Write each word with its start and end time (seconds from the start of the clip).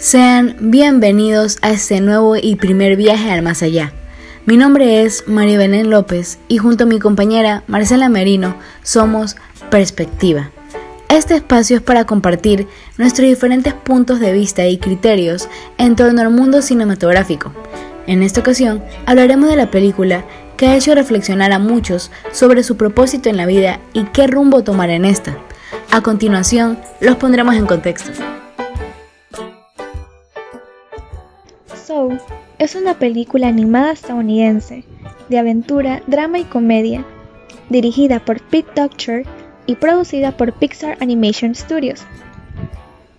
Sean 0.00 0.56
bienvenidos 0.58 1.58
a 1.60 1.72
este 1.72 2.00
nuevo 2.00 2.34
y 2.34 2.56
primer 2.56 2.96
viaje 2.96 3.30
al 3.30 3.42
más 3.42 3.62
allá. 3.62 3.92
Mi 4.46 4.56
nombre 4.56 5.02
es 5.02 5.24
María 5.28 5.58
Belén 5.58 5.90
López 5.90 6.38
y 6.48 6.56
junto 6.56 6.84
a 6.84 6.86
mi 6.86 6.98
compañera 6.98 7.64
Marcela 7.66 8.08
Merino 8.08 8.56
somos 8.82 9.36
Perspectiva. 9.70 10.52
Este 11.10 11.34
espacio 11.34 11.76
es 11.76 11.82
para 11.82 12.06
compartir 12.06 12.66
nuestros 12.96 13.28
diferentes 13.28 13.74
puntos 13.74 14.20
de 14.20 14.32
vista 14.32 14.66
y 14.66 14.78
criterios 14.78 15.50
en 15.76 15.96
torno 15.96 16.22
al 16.22 16.30
mundo 16.30 16.62
cinematográfico. 16.62 17.52
En 18.06 18.22
esta 18.22 18.40
ocasión 18.40 18.82
hablaremos 19.04 19.50
de 19.50 19.56
la 19.56 19.70
película 19.70 20.24
que 20.56 20.66
ha 20.66 20.76
hecho 20.76 20.94
reflexionar 20.94 21.52
a 21.52 21.58
muchos 21.58 22.10
sobre 22.32 22.62
su 22.62 22.78
propósito 22.78 23.28
en 23.28 23.36
la 23.36 23.44
vida 23.44 23.80
y 23.92 24.04
qué 24.04 24.26
rumbo 24.26 24.64
tomar 24.64 24.88
en 24.88 25.04
esta. 25.04 25.36
A 25.90 26.00
continuación, 26.00 26.80
los 27.02 27.16
pondremos 27.16 27.54
en 27.54 27.66
contexto. 27.66 28.12
Es 32.58 32.76
una 32.76 32.98
película 32.98 33.48
animada 33.48 33.92
estadounidense 33.92 34.84
de 35.28 35.38
aventura, 35.38 36.02
drama 36.06 36.38
y 36.38 36.44
comedia, 36.44 37.04
dirigida 37.68 38.24
por 38.24 38.40
Pete 38.40 38.70
Doctor 38.74 39.22
y 39.66 39.74
producida 39.74 40.36
por 40.36 40.52
Pixar 40.52 40.96
Animation 41.00 41.54
Studios. 41.54 42.04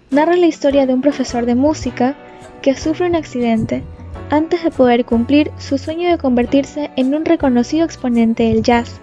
Narra 0.09 0.35
la 0.35 0.47
historia 0.47 0.85
de 0.85 0.93
un 0.93 1.01
profesor 1.01 1.45
de 1.45 1.55
música 1.55 2.15
que 2.61 2.75
sufre 2.75 3.07
un 3.07 3.15
accidente 3.15 3.83
antes 4.29 4.63
de 4.63 4.71
poder 4.71 5.05
cumplir 5.05 5.51
su 5.57 5.77
sueño 5.77 6.09
de 6.09 6.17
convertirse 6.17 6.89
en 6.95 7.13
un 7.13 7.25
reconocido 7.25 7.85
exponente 7.85 8.43
del 8.43 8.63
jazz, 8.63 8.99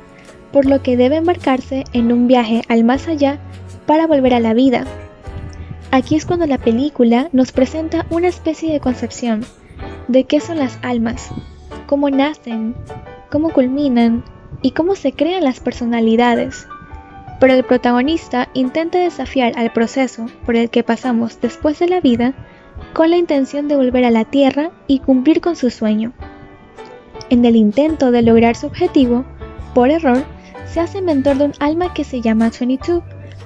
por 0.53 0.67
lo 0.67 0.83
que 0.83 0.97
debe 0.97 1.17
embarcarse 1.17 1.85
en 1.93 2.13
un 2.13 2.27
viaje 2.27 2.63
al 2.69 2.83
más 2.85 3.07
allá 3.07 3.39
para 3.87 4.07
volver 4.07 4.35
a 4.35 4.41
la 4.41 4.55
vida. 4.55 4.85
Aquí 5.91 6.17
es 6.17 6.27
cuando 6.27 6.47
la 6.47 6.59
película 6.59 7.29
nos 7.33 7.53
presenta 7.53 8.07
una 8.11 8.29
especie 8.29 8.73
de 8.73 8.81
concepción 8.81 9.45
de 10.09 10.25
qué 10.25 10.41
son 10.41 10.59
las 10.59 10.79
almas, 10.83 11.31
cómo 11.87 12.11
nacen, 12.11 12.75
cómo 13.31 13.51
culminan 13.51 14.25
y 14.63 14.73
cómo 14.73 14.95
se 14.97 15.13
crean 15.13 15.45
las 15.45 15.61
personalidades. 15.61 16.67
Pero 17.41 17.55
el 17.55 17.65
protagonista 17.65 18.49
intenta 18.55 18.99
desafiar 18.99 19.53
al 19.57 19.73
proceso 19.73 20.27
por 20.45 20.57
el 20.57 20.71
que 20.71 20.83
pasamos 20.83 21.41
después 21.41 21.79
de 21.79 21.89
la 21.89 22.01
vida 22.01 22.35
con 22.93 23.11
la 23.11 23.17
intención 23.17 23.69
de 23.69 23.77
volver 23.77 24.05
a 24.05 24.11
la 24.11 24.25
Tierra 24.25 24.71
y 24.87 25.01
cumplir 25.01 25.41
con 25.41 25.55
su 25.55 25.71
sueño. 25.71 26.13
En 27.31 27.45
el 27.45 27.57
intento 27.57 28.11
de 28.11 28.23
lograr 28.23 28.57
su 28.57 28.67
objetivo, 28.67 29.25
por 29.75 29.91
error, 29.91 30.25
se 30.67 30.81
hace 30.81 31.03
mentor 31.03 31.37
de 31.37 31.45
un 31.45 31.53
alma 31.61 31.93
que 31.93 32.05
se 32.05 32.21
llama 32.21 32.51
22, 32.51 33.03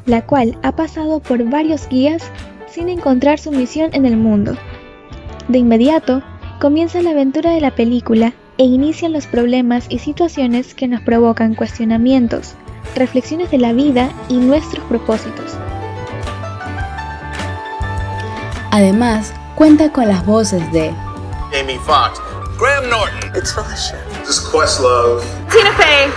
la 0.06 0.24
cual 0.24 0.58
ha 0.62 0.72
pasado 0.72 1.20
por 1.20 1.42
varios 1.44 1.88
guías 1.88 2.30
sin 2.68 2.88
encontrar 2.88 3.38
su 3.38 3.50
misión 3.50 3.90
en 3.92 4.06
el 4.06 4.16
mundo. 4.16 4.56
De 5.48 5.58
inmediato, 5.58 6.22
comienza 6.62 7.02
la 7.02 7.10
aventura 7.10 7.50
de 7.50 7.60
la 7.60 7.74
película 7.74 8.34
e 8.56 8.62
inician 8.62 9.12
los 9.12 9.26
problemas 9.26 9.86
y 9.88 9.98
situaciones 9.98 10.76
que 10.76 10.86
nos 10.86 11.00
provocan 11.00 11.56
cuestionamientos, 11.56 12.54
reflexiones 12.94 13.50
de 13.50 13.58
la 13.58 13.72
vida 13.72 14.12
y 14.28 14.36
nuestros 14.36 14.84
propósitos. 14.84 15.56
Además, 18.70 19.32
cuenta 19.56 19.90
con 19.90 20.06
las 20.06 20.24
voces 20.24 20.62
de 20.70 20.90
Amy 21.60 21.78
Fox, 21.78 22.20
Graham 22.60 22.90
Norton, 22.90 23.36
It's 23.36 23.52
Felicia. 23.52 23.98
this 24.24 24.38
Questlove, 24.38 25.20
Tina 25.50 25.72
Fey. 25.72 26.12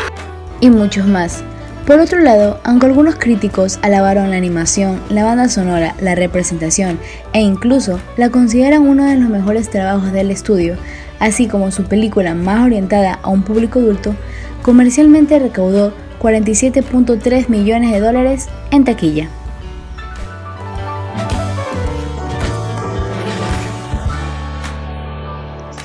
y 0.60 0.70
muchos 0.70 1.08
más. 1.08 1.44
Por 1.86 2.00
otro 2.00 2.20
lado, 2.20 2.60
aunque 2.64 2.88
algunos 2.88 3.16
críticos 3.16 3.78
alabaron 3.84 4.32
la 4.32 4.38
animación, 4.38 5.00
la 5.10 5.24
banda 5.24 5.50
sonora, 5.50 5.94
la 6.02 6.16
representación 6.16 6.98
e 7.32 7.42
incluso 7.42 8.00
la 8.18 8.32
consideran 8.32 8.82
uno 8.82 9.06
de 9.06 9.18
los 9.18 9.30
mejores 9.30 9.70
trabajos 9.70 10.12
del 10.12 10.32
estudio, 10.32 10.78
así 11.20 11.48
como 11.48 11.70
su 11.70 11.84
película 11.84 12.34
más 12.34 12.66
orientada 12.66 13.20
a 13.22 13.30
un 13.30 13.44
público 13.44 13.78
adulto, 13.78 14.16
comercialmente 14.64 15.38
recaudó 15.38 15.94
47.3 16.20 17.50
millones 17.50 17.92
de 17.92 18.00
dólares 18.00 18.48
en 18.72 18.84
taquilla. 18.84 19.30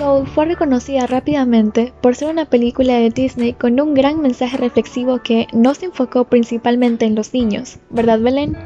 Soul 0.00 0.26
fue 0.26 0.46
reconocida 0.46 1.06
rápidamente 1.06 1.92
por 2.00 2.16
ser 2.16 2.30
una 2.30 2.46
película 2.46 2.94
de 2.94 3.10
Disney 3.10 3.52
con 3.52 3.78
un 3.78 3.92
gran 3.92 4.22
mensaje 4.22 4.56
reflexivo 4.56 5.18
que 5.22 5.46
no 5.52 5.74
se 5.74 5.84
enfocó 5.84 6.24
principalmente 6.24 7.04
en 7.04 7.14
los 7.14 7.34
niños, 7.34 7.76
¿verdad 7.90 8.18
Belén? 8.18 8.56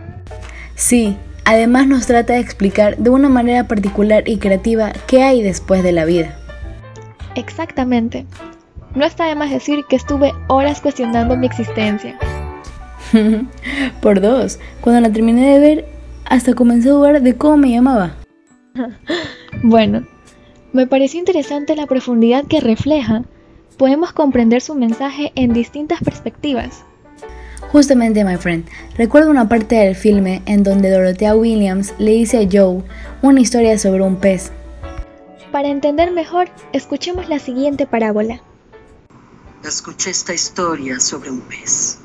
Sí, 0.77 1.17
además 1.45 1.89
nos 1.89 2.07
trata 2.07 2.35
de 2.35 2.39
explicar 2.39 2.99
de 2.99 3.11
una 3.11 3.29
manera 3.29 3.67
particular 3.67 4.29
y 4.29 4.39
creativa 4.39 4.93
qué 5.09 5.25
hay 5.25 5.43
después 5.43 5.83
de 5.83 5.91
la 5.91 6.05
vida. 6.05 6.39
Exactamente. 7.35 8.27
No 8.95 9.05
está 9.05 9.27
de 9.27 9.35
más 9.35 9.51
decir 9.51 9.85
que 9.89 9.97
estuve 9.97 10.33
horas 10.47 10.81
cuestionando 10.81 11.37
mi 11.37 11.47
existencia. 11.47 12.17
Por 14.01 14.21
dos, 14.21 14.61
cuando 14.81 15.01
la 15.01 15.13
terminé 15.13 15.55
de 15.55 15.59
ver, 15.59 15.85
hasta 16.27 16.55
comencé 16.55 16.91
a 16.91 16.93
dudar 16.93 17.23
de 17.23 17.35
cómo 17.35 17.57
me 17.57 17.71
llamaba. 17.73 18.15
Bueno, 19.63 20.05
me 20.75 20.89
pareció 20.89 21.21
interesante 21.21 21.77
la 21.77 21.87
profundidad 21.87 22.45
que 22.47 22.61
refleja. 22.61 23.23
Podemos 23.79 24.13
comprender 24.13 24.61
su 24.61 24.75
mensaje 24.75 25.33
en 25.37 25.53
distintas 25.53 26.03
perspectivas. 26.03 26.83
Justamente, 27.71 28.25
my 28.25 28.37
friend, 28.37 28.67
recuerdo 28.97 29.31
una 29.31 29.49
parte 29.49 29.77
del 29.77 29.95
filme 29.95 30.43
en 30.47 30.65
donde 30.65 30.91
Dorothea 30.91 31.37
Williams 31.37 31.95
le 31.99 32.11
dice 32.11 32.39
a 32.39 32.49
Joe 32.51 32.83
una 33.23 33.41
historia 33.41 33.79
sobre 33.79 34.03
un 34.03 34.17
pez. 34.17 34.51
Para 35.53 35.69
entender 35.69 36.11
mejor, 36.11 36.49
escuchemos 36.73 37.29
la 37.29 37.39
siguiente 37.39 37.87
parábola. 37.87 38.43
Escuché 39.65 40.11
esta 40.11 40.35
historia 40.35 40.99
sobre 40.99 41.31
un 41.31 41.41
pez. 41.41 42.01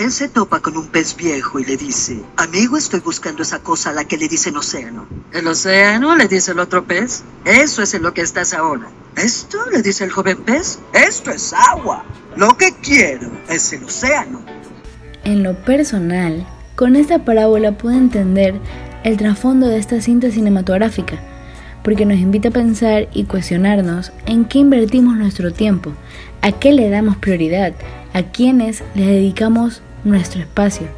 Él 0.00 0.10
se 0.10 0.30
topa 0.30 0.60
con 0.60 0.78
un 0.78 0.86
pez 0.86 1.14
viejo 1.14 1.60
y 1.60 1.64
le 1.66 1.76
dice, 1.76 2.22
amigo, 2.38 2.78
estoy 2.78 3.00
buscando 3.00 3.42
esa 3.42 3.58
cosa 3.58 3.90
a 3.90 3.92
la 3.92 4.06
que 4.06 4.16
le 4.16 4.28
dicen 4.28 4.56
océano. 4.56 5.06
¿El 5.30 5.46
océano? 5.46 6.16
le 6.16 6.26
dice 6.26 6.52
el 6.52 6.58
otro 6.58 6.86
pez. 6.86 7.22
Eso 7.44 7.82
es 7.82 7.92
en 7.92 8.02
lo 8.02 8.14
que 8.14 8.22
estás 8.22 8.54
ahora. 8.54 8.88
¿Esto? 9.18 9.58
le 9.70 9.82
dice 9.82 10.04
el 10.04 10.10
joven 10.10 10.38
pez. 10.38 10.78
Esto 10.94 11.30
es 11.30 11.52
agua. 11.52 12.02
Lo 12.34 12.56
que 12.56 12.72
quiero 12.80 13.30
es 13.50 13.74
el 13.74 13.84
océano. 13.84 14.40
En 15.24 15.42
lo 15.42 15.54
personal, 15.66 16.46
con 16.76 16.96
esta 16.96 17.26
parábola 17.26 17.76
pude 17.76 17.98
entender 17.98 18.58
el 19.04 19.18
trasfondo 19.18 19.66
de 19.66 19.76
esta 19.76 20.00
cinta 20.00 20.30
cinematográfica, 20.30 21.20
porque 21.84 22.06
nos 22.06 22.16
invita 22.16 22.48
a 22.48 22.52
pensar 22.52 23.10
y 23.12 23.24
cuestionarnos 23.24 24.12
en 24.24 24.46
qué 24.46 24.60
invertimos 24.60 25.18
nuestro 25.18 25.52
tiempo, 25.52 25.92
a 26.40 26.52
qué 26.52 26.72
le 26.72 26.88
damos 26.88 27.18
prioridad, 27.18 27.74
a 28.14 28.22
quiénes 28.22 28.82
le 28.94 29.04
dedicamos 29.04 29.82
nuestro 30.04 30.40
espacio 30.40 30.88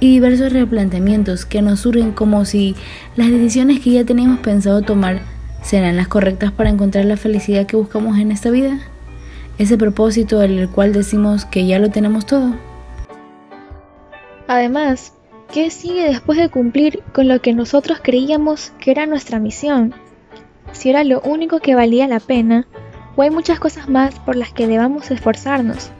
y 0.00 0.10
diversos 0.12 0.52
replanteamientos 0.52 1.44
que 1.44 1.62
nos 1.62 1.80
surgen 1.80 2.12
como 2.12 2.44
si 2.44 2.74
las 3.16 3.30
decisiones 3.30 3.80
que 3.80 3.90
ya 3.90 4.04
teníamos 4.04 4.40
pensado 4.40 4.82
tomar 4.82 5.20
serán 5.62 5.96
las 5.96 6.08
correctas 6.08 6.52
para 6.52 6.70
encontrar 6.70 7.04
la 7.04 7.18
felicidad 7.18 7.66
que 7.66 7.76
buscamos 7.76 8.18
en 8.18 8.32
esta 8.32 8.50
vida, 8.50 8.78
ese 9.58 9.76
propósito 9.76 10.42
en 10.42 10.58
el 10.58 10.70
cual 10.70 10.92
decimos 10.92 11.44
que 11.44 11.66
ya 11.66 11.78
lo 11.78 11.90
tenemos 11.90 12.24
todo. 12.24 12.54
Además, 14.48 15.12
¿qué 15.52 15.70
sigue 15.70 16.04
después 16.04 16.38
de 16.38 16.48
cumplir 16.48 17.02
con 17.12 17.28
lo 17.28 17.40
que 17.42 17.52
nosotros 17.52 18.00
creíamos 18.02 18.72
que 18.80 18.90
era 18.90 19.06
nuestra 19.06 19.38
misión? 19.38 19.94
Si 20.72 20.88
era 20.88 21.04
lo 21.04 21.20
único 21.20 21.60
que 21.60 21.74
valía 21.74 22.08
la 22.08 22.20
pena, 22.20 22.66
o 23.16 23.22
hay 23.22 23.30
muchas 23.30 23.60
cosas 23.60 23.88
más 23.88 24.18
por 24.20 24.34
las 24.34 24.52
que 24.52 24.66
debamos 24.66 25.10
esforzarnos. 25.10 25.92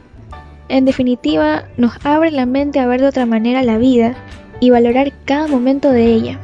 En 0.71 0.85
definitiva, 0.85 1.65
nos 1.75 1.93
abre 2.05 2.31
la 2.31 2.45
mente 2.45 2.79
a 2.79 2.87
ver 2.87 3.01
de 3.01 3.07
otra 3.07 3.25
manera 3.25 3.61
la 3.61 3.77
vida 3.77 4.15
y 4.61 4.69
valorar 4.69 5.11
cada 5.25 5.47
momento 5.47 5.91
de 5.91 6.05
ella. 6.05 6.39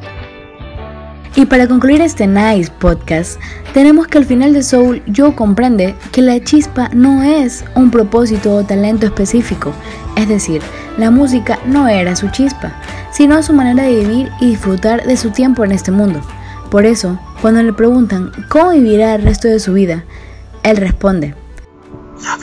Y 1.37 1.45
para 1.45 1.65
concluir 1.65 2.01
este 2.01 2.27
nice 2.27 2.69
podcast, 2.77 3.39
tenemos 3.73 4.07
que 4.07 4.17
al 4.17 4.25
final 4.25 4.51
de 4.51 4.63
Soul 4.63 5.01
Joe 5.15 5.33
comprende 5.33 5.95
que 6.11 6.21
la 6.21 6.43
chispa 6.43 6.89
no 6.93 7.23
es 7.23 7.63
un 7.75 7.89
propósito 7.89 8.53
o 8.53 8.65
talento 8.65 9.05
específico, 9.05 9.71
es 10.17 10.27
decir, 10.27 10.61
la 10.97 11.09
música 11.09 11.57
no 11.65 11.87
era 11.87 12.17
su 12.17 12.27
chispa, 12.29 12.73
sino 13.13 13.41
su 13.41 13.53
manera 13.53 13.83
de 13.83 13.99
vivir 13.99 14.29
y 14.41 14.47
disfrutar 14.47 15.07
de 15.07 15.15
su 15.15 15.29
tiempo 15.29 15.63
en 15.63 15.71
este 15.71 15.91
mundo. 15.91 16.19
Por 16.69 16.85
eso, 16.85 17.17
cuando 17.41 17.63
le 17.63 17.71
preguntan 17.71 18.33
cómo 18.49 18.71
vivirá 18.71 19.15
el 19.15 19.23
resto 19.23 19.47
de 19.47 19.61
su 19.61 19.71
vida, 19.71 20.03
él 20.63 20.75
responde, 20.75 21.33
La 22.25 22.35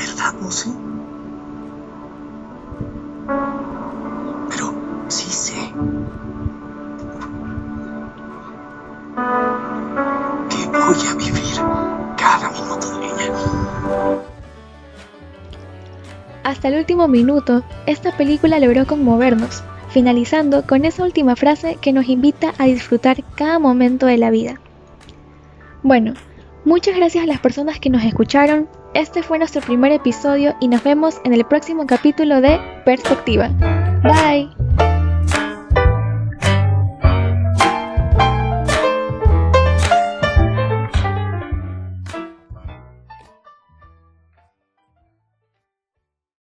Hasta 16.44 16.68
el 16.68 16.76
último 16.78 17.08
minuto, 17.08 17.64
esta 17.86 18.16
película 18.16 18.58
logró 18.58 18.86
conmovernos, 18.86 19.64
finalizando 19.88 20.66
con 20.66 20.84
esa 20.84 21.02
última 21.02 21.36
frase 21.36 21.78
que 21.80 21.92
nos 21.92 22.08
invita 22.08 22.52
a 22.58 22.66
disfrutar 22.66 23.24
cada 23.34 23.58
momento 23.58 24.06
de 24.06 24.18
la 24.18 24.30
vida. 24.30 24.60
Bueno, 25.82 26.12
muchas 26.64 26.96
gracias 26.96 27.24
a 27.24 27.26
las 27.26 27.40
personas 27.40 27.80
que 27.80 27.90
nos 27.90 28.04
escucharon. 28.04 28.68
Este 28.92 29.22
fue 29.22 29.38
nuestro 29.38 29.62
primer 29.62 29.92
episodio 29.92 30.54
y 30.60 30.68
nos 30.68 30.84
vemos 30.84 31.16
en 31.24 31.32
el 31.32 31.44
próximo 31.44 31.86
capítulo 31.86 32.40
de 32.40 32.60
Perspectiva. 32.84 33.48
Bye. 34.02 34.63